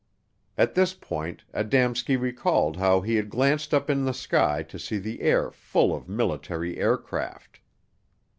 [0.57, 4.97] At this point Adamski recalled how he had glanced up in the sky to see
[4.97, 7.59] the air full of military aircraft.